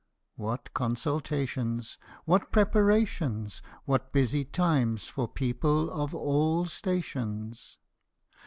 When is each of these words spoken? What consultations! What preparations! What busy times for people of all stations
What 0.35 0.73
consultations! 0.73 1.99
What 2.25 2.51
preparations! 2.51 3.61
What 3.85 4.11
busy 4.11 4.43
times 4.43 5.07
for 5.07 5.27
people 5.27 5.91
of 5.91 6.15
all 6.15 6.65
stations 6.65 7.77